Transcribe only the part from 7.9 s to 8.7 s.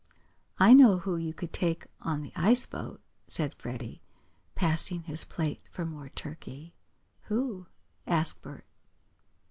asked Bert.